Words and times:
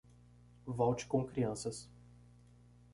Volte 0.65 1.05
com 1.05 1.23
crianças. 1.23 1.87